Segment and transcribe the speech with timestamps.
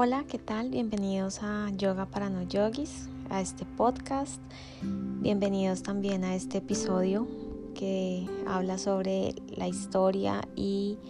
[0.00, 0.70] Hola, ¿qué tal?
[0.70, 4.40] Bienvenidos a Yoga para no yogis, a este podcast.
[4.80, 7.26] Bienvenidos también a este episodio
[7.74, 11.00] que habla sobre la historia y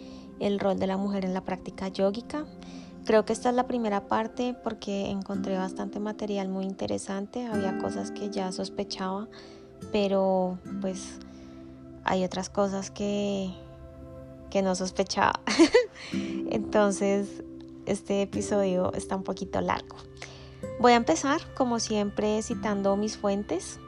[0.40, 2.46] el rol de la mujer en la práctica yógica.
[3.04, 7.44] Creo que esta es la primera parte porque encontré bastante material muy interesante.
[7.44, 9.28] Había cosas que ya sospechaba,
[9.92, 11.18] pero pues
[12.04, 13.50] hay otras cosas que,
[14.48, 15.42] que no sospechaba.
[16.50, 17.42] Entonces
[17.88, 19.96] este episodio está un poquito largo.
[20.80, 23.80] Voy a empezar, como siempre, citando mis fuentes.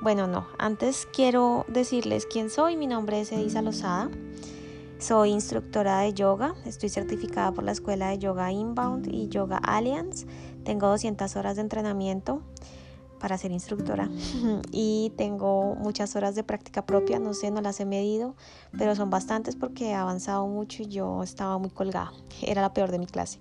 [0.00, 2.76] Bueno, no, antes quiero decirles quién soy.
[2.76, 4.10] Mi nombre es Edisa Lozada.
[4.98, 6.54] Soy instructora de yoga.
[6.64, 10.26] Estoy certificada por la Escuela de Yoga Inbound y Yoga Alliance.
[10.64, 12.42] Tengo 200 horas de entrenamiento
[13.22, 14.10] para ser instructora.
[14.72, 18.34] Y tengo muchas horas de práctica propia, no sé, no las he medido,
[18.76, 22.90] pero son bastantes porque he avanzado mucho y yo estaba muy colgada, era la peor
[22.90, 23.38] de mi clase.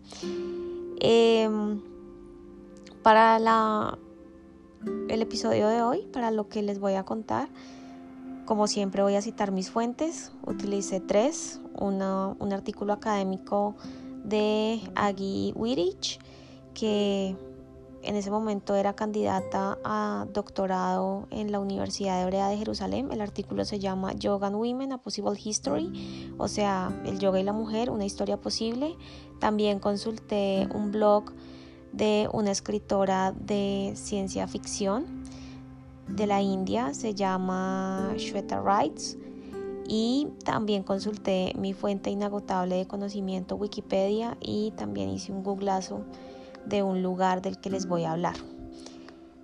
[1.00, 1.82] Em,
[3.02, 3.98] para la,
[5.10, 7.50] el episodio de hoy, para lo que les voy a contar,
[8.46, 13.76] como siempre voy a citar mis fuentes, utilicé tres, un artículo académico
[14.24, 16.20] de Aggie Wirich,
[16.74, 17.36] que
[18.04, 23.10] en ese momento era candidata a doctorado en la Universidad Hebrea de Jerusalén.
[23.12, 27.44] El artículo se llama Yoga and Women, a Possible History, o sea, el yoga y
[27.44, 28.96] la mujer, una historia posible.
[29.40, 31.32] También consulté un blog
[31.92, 35.24] de una escritora de ciencia ficción
[36.08, 39.18] de la India, se llama Shweta Wrights.
[39.88, 46.06] Y también consulté mi fuente inagotable de conocimiento, Wikipedia, y también hice un googlazo
[46.66, 48.36] de un lugar del que les voy a hablar,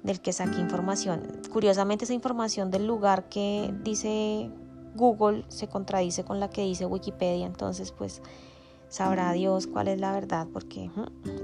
[0.04, 1.24] del que saqué información.
[1.52, 4.50] Curiosamente esa información del lugar que dice
[4.96, 8.22] Google se contradice con la que dice Wikipedia, entonces pues
[8.90, 10.90] sabrá Dios cuál es la verdad, porque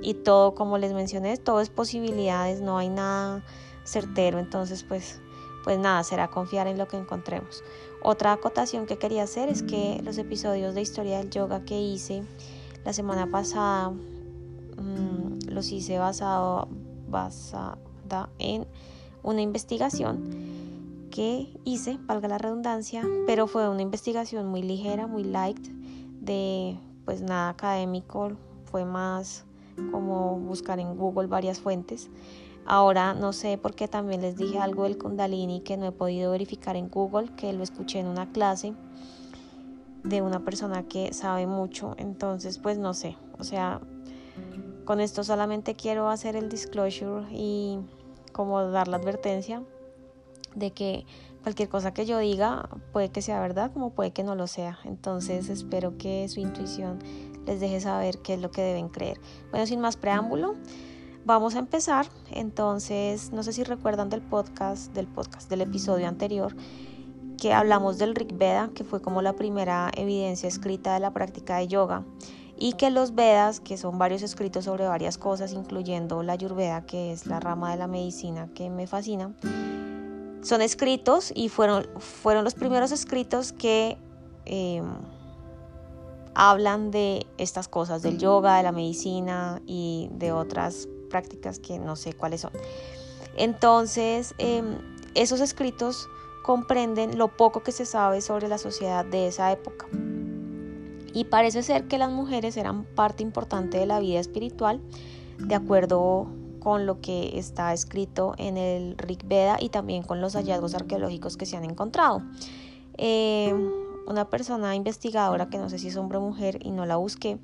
[0.01, 3.43] y todo como les mencioné, todo es posibilidades, no hay nada
[3.83, 5.19] certero, entonces pues
[5.63, 7.63] pues nada, será confiar en lo que encontremos.
[8.01, 12.23] Otra acotación que quería hacer es que los episodios de historia del yoga que hice
[12.83, 13.93] la semana pasada
[15.53, 16.67] los hice basado,
[17.09, 17.77] basada
[18.39, 18.67] en
[19.23, 20.53] una investigación
[21.09, 25.59] que hice, valga la redundancia, pero fue una investigación muy ligera, muy light,
[26.21, 28.31] de pues nada académico,
[28.65, 29.45] fue más
[29.91, 32.09] como buscar en Google varias fuentes.
[32.65, 36.31] Ahora no sé por qué también les dije algo del Kundalini que no he podido
[36.31, 38.73] verificar en Google, que lo escuché en una clase
[40.03, 43.81] de una persona que sabe mucho, entonces pues no sé, o sea,
[44.85, 47.79] con esto solamente quiero hacer el disclosure y
[48.31, 49.63] como dar la advertencia
[50.55, 51.05] de que
[51.41, 54.79] cualquier cosa que yo diga puede que sea verdad como puede que no lo sea.
[54.85, 56.99] Entonces espero que su intuición
[57.45, 59.19] les deje saber qué es lo que deben creer.
[59.51, 60.55] Bueno, sin más preámbulo,
[61.25, 62.07] vamos a empezar.
[62.31, 66.55] Entonces, no sé si recuerdan del podcast, del podcast, del episodio anterior
[67.37, 71.57] que hablamos del Rig Veda, que fue como la primera evidencia escrita de la práctica
[71.57, 72.05] de yoga
[72.57, 77.11] y que los Vedas, que son varios escritos sobre varias cosas, incluyendo la Ayurveda, que
[77.11, 79.33] es la rama de la medicina que me fascina,
[80.41, 83.97] son escritos y fueron, fueron los primeros escritos que
[84.45, 84.85] em,
[86.35, 91.95] hablan de estas cosas, del yoga, de la medicina y de otras prácticas que no
[91.95, 92.51] sé cuáles son.
[93.37, 94.77] Entonces, em,
[95.15, 96.07] esos escritos
[96.43, 99.87] comprenden lo poco que se sabe sobre la sociedad de esa época.
[101.13, 104.81] Y parece ser que las mujeres eran parte importante de la vida espiritual,
[105.37, 106.27] de acuerdo
[106.59, 111.37] con lo que está escrito en el Rig Veda y también con los hallazgos arqueológicos
[111.37, 112.23] que se han encontrado.
[112.97, 113.53] Eh,
[114.07, 117.37] una persona investigadora, que no sé si es hombre o mujer y no la busqué,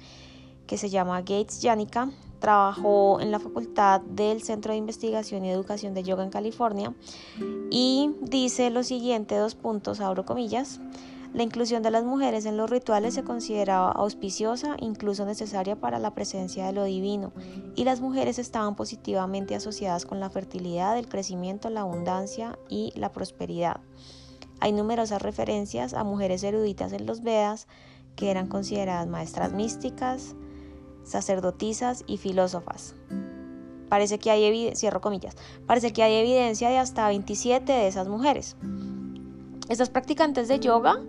[0.67, 5.93] que se llama Gates Yanica, trabajó en la facultad del Centro de Investigación y Educación
[5.93, 6.93] de Yoga en California
[7.69, 10.79] y dice lo siguiente, dos puntos, abro comillas.
[11.33, 16.15] La inclusión de las mujeres en los rituales se consideraba auspiciosa, incluso necesaria para la
[16.15, 17.33] presencia de lo divino,
[17.75, 23.11] y las mujeres estaban positivamente asociadas con la fertilidad, el crecimiento, la abundancia y la
[23.11, 23.79] prosperidad.
[24.59, 27.67] Hay numerosas referencias a mujeres eruditas en los Vedas
[28.15, 30.35] que eran consideradas maestras místicas,
[31.03, 32.95] sacerdotisas y filósofas.
[33.87, 34.43] Parece que hay
[36.13, 38.57] evidencia de hasta 27 de esas mujeres.
[39.69, 40.99] Estas practicantes de yoga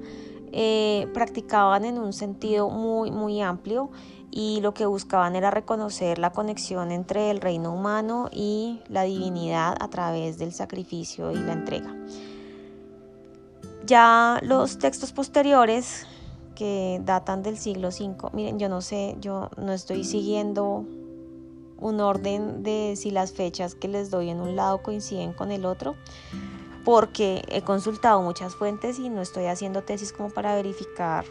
[0.52, 3.90] eh, practicaban en un sentido muy, muy amplio
[4.30, 9.76] y lo que buscaban era reconocer la conexión entre el reino humano y la divinidad
[9.80, 11.94] a través del sacrificio y la entrega.
[13.86, 16.06] Ya los textos posteriores
[16.54, 20.84] que datan del siglo V, miren, yo no sé, yo no estoy siguiendo
[21.78, 25.64] un orden de si las fechas que les doy en un lado coinciden con el
[25.64, 25.96] otro,
[26.84, 31.24] porque he consultado muchas fuentes y no estoy haciendo tesis como para verificar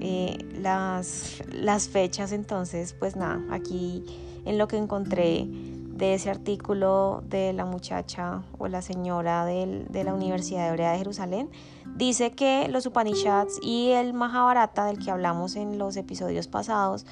[0.00, 2.32] eh, las, fechas.
[2.32, 4.04] Entonces, pues nada, aquí
[4.44, 10.12] en lo que encontré de ese artículo de la muchacha o la señora de la
[10.12, 11.50] Universidad Hebrea de Jerusalén,
[11.96, 17.06] dice que los Upanishads y el Mahabharata del que hablamos en los episodios pasados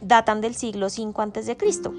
[0.00, 1.92] datan del siglo V de Cristo.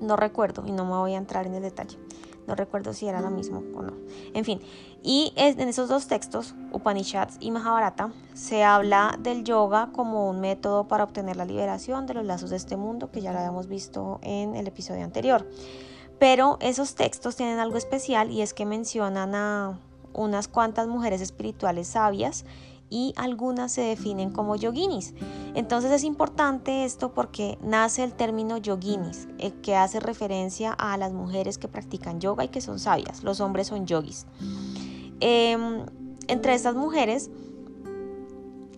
[0.00, 1.98] No recuerdo y no me voy a entrar en el detalle.
[2.46, 3.94] No recuerdo si era lo mismo o no.
[4.34, 4.60] En fin,
[5.02, 10.88] y en esos dos textos, Upanishads y Mahabharata, se habla del yoga como un método
[10.88, 14.18] para obtener la liberación de los lazos de este mundo, que ya lo habíamos visto
[14.22, 15.48] en el episodio anterior.
[16.18, 19.78] Pero esos textos tienen algo especial y es que mencionan a
[20.12, 22.44] unas cuantas mujeres espirituales sabias
[22.90, 25.14] y algunas se definen como yoginis.
[25.54, 31.12] Entonces es importante esto porque nace el término yoginis, el que hace referencia a las
[31.12, 33.22] mujeres que practican yoga y que son sabias.
[33.22, 34.26] Los hombres son yogis.
[35.20, 35.86] Em,
[36.28, 37.30] entre estas mujeres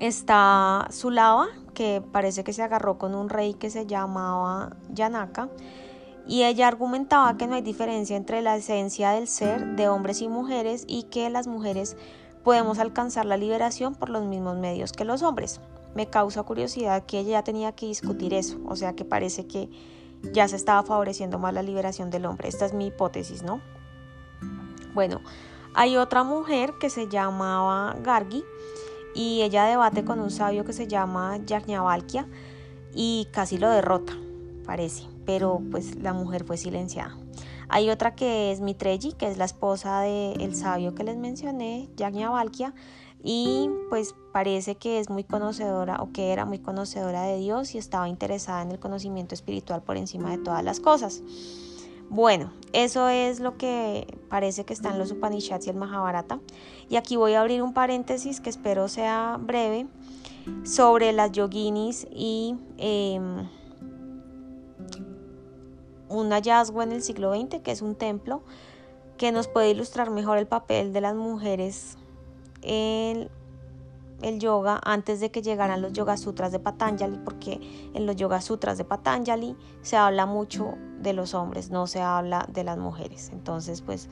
[0.00, 5.48] está Sulava, que parece que se agarró con un rey que se llamaba Yanaka.
[6.28, 10.28] Y ella argumentaba que no hay diferencia entre la esencia del ser de hombres y
[10.28, 11.96] mujeres y que las mujeres
[12.46, 15.60] podemos alcanzar la liberación por los mismos medios que los hombres.
[15.96, 19.68] Me causa curiosidad que ella ya tenía que discutir eso, o sea que parece que
[20.32, 22.46] ya se estaba favoreciendo más la liberación del hombre.
[22.46, 23.60] Esta es mi hipótesis, ¿no?
[24.94, 25.22] Bueno,
[25.74, 28.44] hay otra mujer que se llamaba Gargi
[29.12, 32.28] y ella debate con un sabio que se llama Yajnavalkya
[32.94, 34.12] y casi lo derrota,
[34.64, 37.18] parece, pero pues la mujer fue silenciada.
[37.68, 42.30] Hay otra que es Mitreji, que es la esposa del sabio que les mencioné, Yagna
[42.30, 42.74] Valkia,
[43.22, 47.78] y pues parece que es muy conocedora o que era muy conocedora de Dios y
[47.78, 51.22] estaba interesada en el conocimiento espiritual por encima de todas las cosas.
[52.08, 56.38] Bueno, eso es lo que parece que está en los Upanishads y el Mahabharata.
[56.88, 59.88] Y aquí voy a abrir un paréntesis que espero sea breve
[60.62, 63.48] sobre las yoginis y em,
[66.08, 68.42] un hallazgo en el siglo XX, que es un templo
[69.16, 71.96] que nos puede ilustrar mejor el papel de las mujeres
[72.62, 73.30] en
[74.22, 77.60] el yoga antes de que llegaran los Yoga Sutras de Patanjali, porque
[77.94, 82.48] en los Yoga Sutras de Patanjali se habla mucho de los hombres, no se habla
[82.52, 83.30] de las mujeres.
[83.32, 84.08] Entonces, pues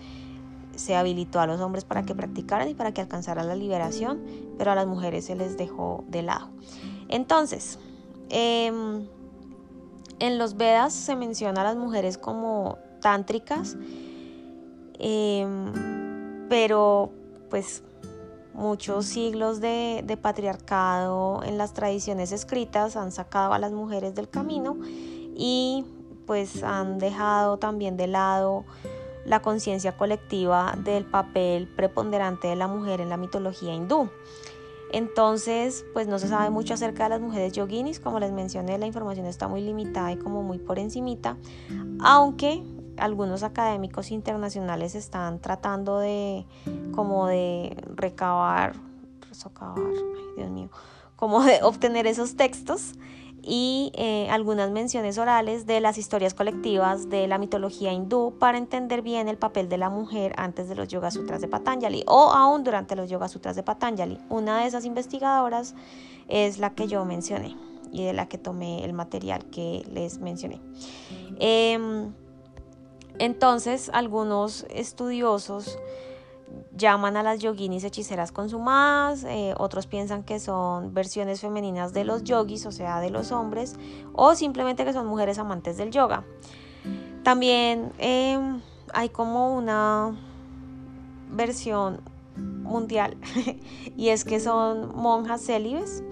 [0.76, 4.22] se habilitó a los hombres para que practicaran y para que alcanzaran la liberación,
[4.58, 6.50] pero a las mujeres se les dejó de lado.
[7.08, 7.78] Entonces,
[8.28, 9.06] eh,
[10.26, 13.76] en los Vedas se menciona a las mujeres como tántricas,
[14.98, 15.72] em,
[16.48, 17.10] pero
[17.50, 17.82] pues
[18.54, 24.28] muchos siglos de, de, patriarcado en las tradiciones escritas han sacado a las mujeres del
[24.28, 24.78] camino
[25.36, 25.84] y
[26.26, 28.64] pues han dejado también de lado
[29.26, 34.08] la conciencia colectiva del papel preponderante de la mujer en la mitología hindú.
[34.94, 38.86] Entonces, pues no se sabe mucho acerca de las mujeres yoginis, como les mencioné, la
[38.86, 41.36] información está muy limitada y como muy por encimita,
[41.98, 42.62] aunque
[42.96, 46.46] algunos académicos internacionales están tratando de
[46.94, 48.76] como de recabar,
[50.36, 50.70] Dios mío,
[51.16, 52.92] como de obtener esos textos
[53.46, 59.02] y eh, algunas menciones orales de las historias colectivas de la mitología hindú para entender
[59.02, 62.64] bien el papel de la mujer antes de los Yoga Sutras de Patanjali o aún
[62.64, 64.18] durante los Yoga Sutras de Patanjali.
[64.28, 65.74] Una de esas investigadoras
[66.28, 67.56] es la que yo mencioné
[67.92, 70.60] y de la que tomé el material que les mencioné.
[71.38, 72.12] Em,
[73.18, 75.78] entonces, algunos estudiosos
[76.76, 82.24] llaman a las yoginis hechiceras consumadas, eh, otros piensan que son versiones femeninas de los
[82.24, 83.76] yogis, o sea, de los hombres,
[84.12, 86.24] o simplemente que son mujeres amantes del yoga.
[87.22, 88.60] También em,
[88.92, 90.16] hay como una
[91.30, 92.00] versión
[92.36, 93.16] mundial
[93.96, 96.02] y es que son monjas célibes,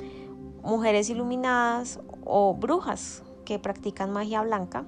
[0.62, 4.85] mujeres iluminadas o brujas que practican magia blanca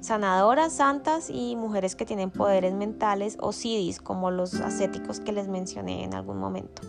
[0.00, 5.48] sanadoras, santas y mujeres que tienen poderes mentales o sidis, como los ascéticos que les
[5.48, 6.82] mencioné en algún momento.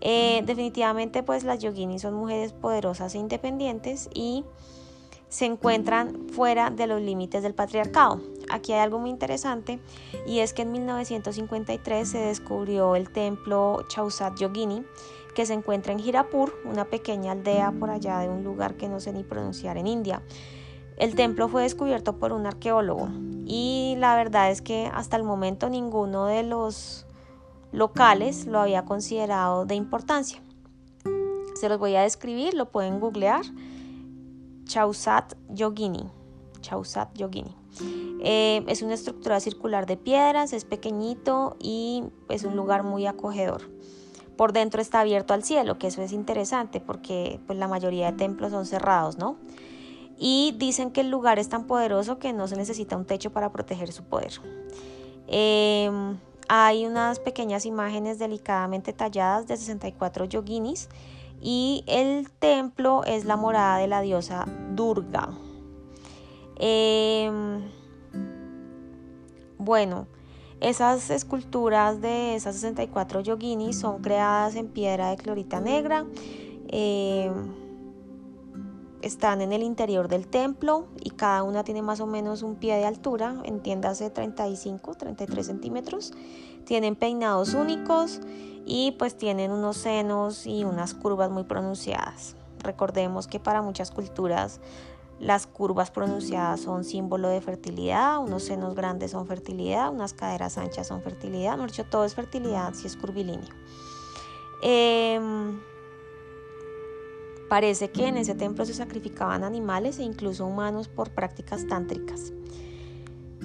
[0.00, 4.44] Eh, definitivamente, pues las yoginis son mujeres poderosas e independientes y
[5.28, 8.20] se encuentran fuera de los límites del patriarcado.
[8.50, 9.78] Aquí hay algo muy interesante
[10.26, 14.84] y es que en 1953 se descubrió el templo Chausat Yogini
[15.34, 18.98] que se encuentra en Jirapur, una pequeña aldea por allá de un lugar que no
[18.98, 20.22] sé ni pronunciar en India.
[21.00, 23.08] El templo fue descubierto por un arqueólogo
[23.46, 27.06] y la verdad es que hasta el momento ninguno de los
[27.72, 30.42] locales lo había considerado de importancia.
[31.54, 33.40] Se los voy a describir, lo pueden googlear.
[34.64, 36.10] Chausat Yogini.
[36.60, 37.56] Chausat Yogini.
[38.22, 43.62] Eh, es una estructura circular de piedras, es pequeñito y es un lugar muy acogedor.
[44.36, 48.18] Por dentro está abierto al cielo, que eso es interesante porque pues, la mayoría de
[48.18, 49.38] templos son cerrados, ¿no?
[50.22, 53.50] Y dicen que el lugar es tan poderoso que no se necesita un techo para
[53.50, 54.32] proteger su poder.
[55.26, 60.90] Em, hay unas pequeñas imágenes delicadamente talladas de 64 yoginis
[61.40, 65.30] y el templo es la morada de la diosa Durga.
[66.56, 67.62] Em,
[69.56, 70.06] bueno,
[70.60, 76.04] esas esculturas de esas 64 yoginis son creadas en piedra de clorita negra.
[76.68, 77.69] Em,
[79.02, 82.76] están en el interior del templo y cada una tiene más o menos un pie
[82.76, 86.12] de altura, entiéndase 35, 33 centímetros.
[86.64, 88.20] Tienen peinados únicos
[88.66, 92.36] y pues tienen unos senos y unas curvas muy pronunciadas.
[92.58, 94.60] Recordemos que para muchas culturas
[95.18, 100.86] las curvas pronunciadas son símbolo de fertilidad, unos senos grandes son fertilidad, unas caderas anchas
[100.86, 103.48] son fertilidad, dicho, todo es fertilidad si es curvilíneo.
[104.62, 105.60] Em,
[107.50, 112.32] parece que en ese templo se sacrificaban animales e incluso humanos por prácticas tántricas.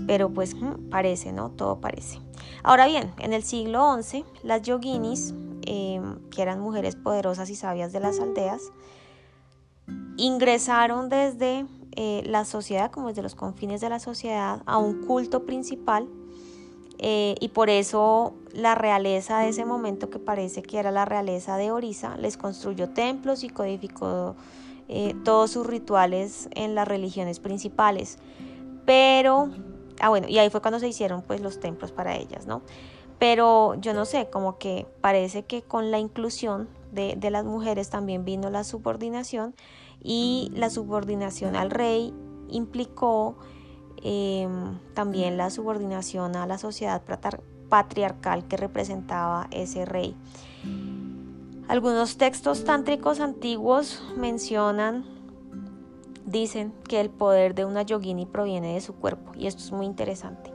[0.06, 1.50] Pero pues mm, parece, ¿no?
[1.50, 2.20] Todo parece.
[2.62, 5.34] Ahora bien, en el siglo XI, las yoginis,
[5.66, 8.62] em, que eran mujeres poderosas y sabias de las aldeas,
[10.18, 15.48] ingresaron desde eh, la sociedad, como desde los confines de la sociedad, a un culto
[15.48, 16.08] principal
[17.00, 21.58] eh, y por eso la realeza de ese momento, que parece que era la realeza
[21.58, 24.36] de Orisa, les construyó templos y codificó
[24.88, 28.18] eh, todos sus rituales en las religiones principales.
[28.86, 29.50] Pero,
[30.00, 32.62] ah bueno, y ahí fue cuando se hicieron pues los templos para ellas, ¿no?
[33.20, 37.90] Pero yo no sé, como que parece que con la inclusión de, de las mujeres
[37.90, 39.56] también vino la subordinación
[40.04, 42.14] y la subordinación al rey
[42.50, 43.38] implicó
[44.08, 47.02] em, también la subordinación a la sociedad
[47.70, 50.16] patriarcal que representaba ese rey.
[51.68, 55.06] Algunos textos tántricos antiguos mencionan,
[56.28, 59.88] dicen que el poder de una yogini proviene de su cuerpo y esto es muy
[59.88, 60.52] interesante.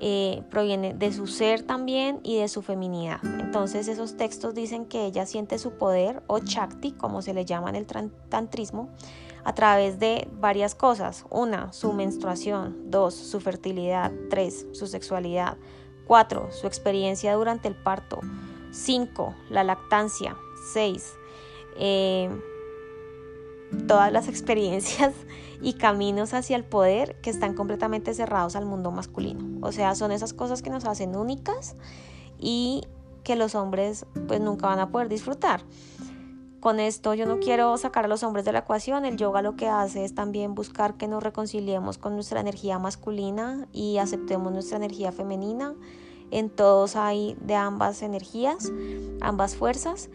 [0.00, 3.20] Eh, proviene de su ser también y de su feminidad.
[3.40, 7.70] Entonces esos textos dicen que ella siente su poder o chakti, como se le llama
[7.70, 7.86] en el
[8.28, 8.90] tantrismo,
[9.44, 11.24] a través de varias cosas.
[11.30, 12.90] Una, su menstruación.
[12.90, 14.12] Dos, su fertilidad.
[14.30, 15.56] Tres, su sexualidad.
[16.06, 18.20] Cuatro, su experiencia durante el parto.
[18.72, 20.36] Cinco, la lactancia.
[20.72, 21.12] Seis,
[21.78, 22.30] eh,
[23.86, 25.14] todas las experiencias
[25.60, 29.66] y caminos hacia el poder que están completamente cerrados al mundo masculino.
[29.66, 31.76] O sea, son esas cosas que nos hacen únicas
[32.38, 32.82] y
[33.22, 35.62] que los hombres pues nunca van a poder disfrutar.
[36.64, 39.54] Con esto yo no quiero sacar a los hombres de la ecuación, el yoga lo
[39.54, 44.78] que hace es también buscar que nos reconciliemos con nuestra energía masculina y aceptemos nuestra
[44.78, 45.74] energía femenina.
[46.30, 48.72] En todos hay de ambas energías,
[49.20, 50.08] ambas fuerzas,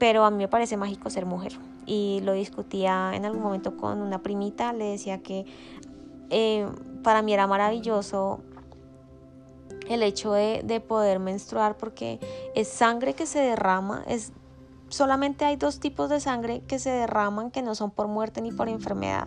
[0.00, 1.52] pero a mí me parece mágico ser mujer
[1.86, 5.46] y lo discutía en algún momento con una primita, le decía que
[6.30, 6.66] eh,
[7.04, 8.40] para mí era maravilloso
[9.88, 12.18] el hecho de, de, poder menstruar porque
[12.56, 14.32] es sangre que se derrama, es
[14.90, 18.52] solamente hay dos tipos de sangre que se derraman que no son por muerte ni
[18.52, 19.26] por enfermedad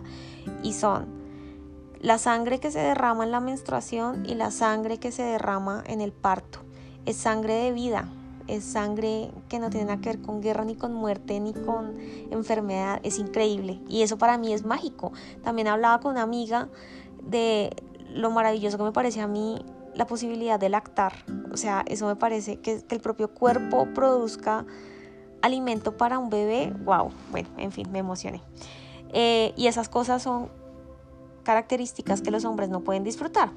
[0.62, 1.24] y son
[2.00, 6.02] la sangre que se derrama en la menstruación y la sangre que se derrama en
[6.02, 6.58] el parto.
[7.06, 8.10] Es sangre de vida,
[8.46, 11.94] es sangre que no tiene nada que ver con guerra, ni con muerte, ni con
[12.30, 13.80] enfermedad, es increíble.
[13.88, 15.12] Y eso para mí es mágico.
[15.42, 16.68] También hablaba con una amiga
[17.22, 17.74] de
[18.10, 21.14] lo maravilloso que me parece a mí la posibilidad de lactar.
[21.52, 24.66] O sea, eso me parece que, que el propio cuerpo produzca
[25.44, 26.72] alimento para un bebé.
[26.84, 28.40] Wow, bueno, en fin, me emocioné.
[29.12, 30.48] Eh, y esas cosas son
[31.42, 33.50] características que los hombres no pueden disfrutar.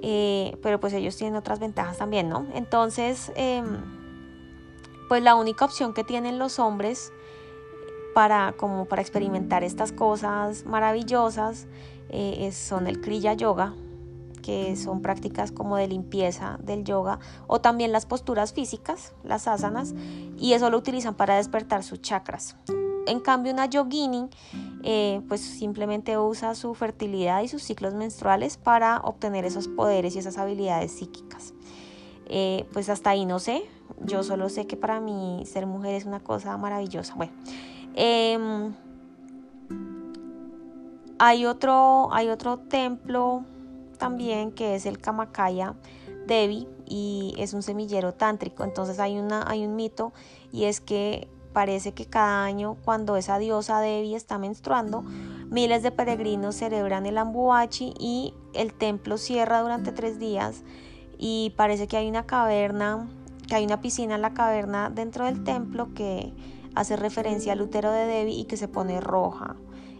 [0.00, 2.46] Eh, pero pues ellos tienen otras ventajas también, ¿no?
[2.54, 3.64] Entonces, em,
[5.08, 7.12] pues la única opción que tienen los hombres
[8.14, 11.66] para, como para experimentar estas cosas maravillosas
[12.08, 13.74] eh, son el Kriya Yoga,
[14.44, 19.94] que son prácticas como de limpieza del yoga, o también las posturas físicas, las asanas,
[20.38, 22.54] y eso lo utilizan para despertar sus chakras.
[23.06, 24.28] En cambio, una yogini
[24.82, 30.18] eh, pues simplemente usa su fertilidad y sus ciclos menstruales para obtener esos poderes y
[30.18, 31.54] esas habilidades psíquicas.
[32.26, 33.62] Eh, pues hasta ahí no sé,
[34.04, 37.14] yo solo sé que para mí ser mujer es una cosa maravillosa.
[37.14, 37.32] Bueno,
[37.94, 38.74] em,
[41.18, 43.44] hay, otro, hay otro templo
[43.94, 45.74] también que es el Kamakaya
[46.26, 48.64] Devi y es un semillero tántrico.
[48.64, 50.12] Entonces hay, una, hay un mito
[50.52, 55.92] y es que parece que cada año cuando esa diosa Devi está menstruando, miles de
[55.92, 60.62] peregrinos celebran el Ambuachi y el templo cierra durante tres días
[61.16, 63.08] y parece que hay una caverna,
[63.48, 66.32] que hay una piscina en la caverna dentro del templo que
[66.74, 69.54] hace referencia al útero de Devi y que se pone roja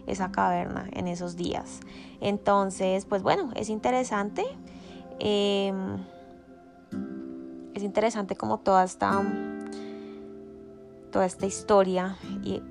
[0.07, 1.79] esa caverna en esos días.
[2.21, 4.45] Entonces, pues bueno, es interesante.
[5.19, 5.97] Em,
[7.73, 9.23] es interesante como toda esta
[11.15, 12.61] toda esta historia y,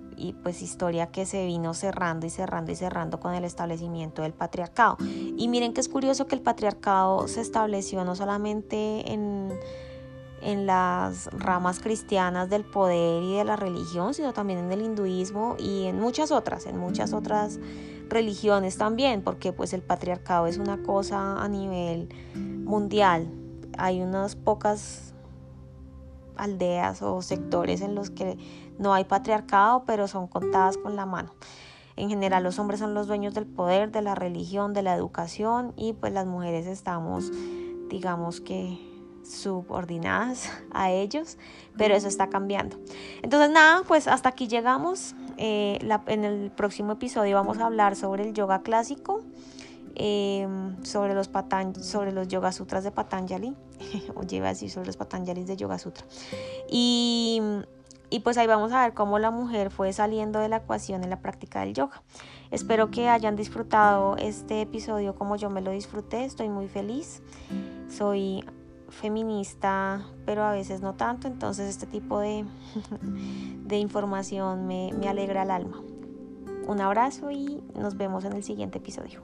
[0.42, 4.98] pues historia que se vino cerrando y cerrando y cerrando con el establecimiento del patriarcado.
[5.00, 9.50] Y miren que es curioso que el patriarcado se estableció no solamente en,
[10.44, 15.56] en las ramas cristianas del poder y de la religión, sino también en el hinduismo
[15.58, 17.58] y en muchas otras, en muchas otras
[18.08, 23.30] religiones también, porque pues el patriarcado es una cosa a nivel mundial.
[23.78, 25.14] Hay unas pocas
[26.36, 28.36] aldeas o sectores en los que
[28.78, 31.32] no hay patriarcado, pero son contadas con la mano.
[31.96, 35.72] En general los hombres son los dueños del poder, de la religión, de la educación
[35.76, 37.30] y pues las mujeres estamos,
[37.88, 38.93] digamos que
[39.24, 41.38] subordinadas a ellos,
[41.76, 42.76] pero eso está cambiando.
[43.22, 45.14] Entonces nada, pues hasta aquí llegamos.
[45.36, 49.22] Eh, en el próximo episodio vamos a hablar sobre el yoga clásico
[49.96, 51.30] Em, sobre, los
[51.80, 53.54] sobre los Yoga Sutras de Patanjali,
[54.16, 56.04] o lleva a decir sobre los Patanjalis de Yoga Sutra.
[56.68, 57.40] Y,
[58.10, 61.10] y pues ahí vamos a ver cómo la mujer fue saliendo de la ecuación en
[61.10, 62.02] la práctica del yoga.
[62.50, 67.22] Espero que hayan disfrutado este episodio como yo me lo disfruté, estoy muy feliz.
[67.88, 68.44] Soy
[68.94, 72.44] feminista, pero a veces no tanto, entonces este tipo de,
[73.64, 75.80] de información me, me alegra el alma.
[76.66, 79.20] Un abrazo y nos vemos en el siguiente episodio.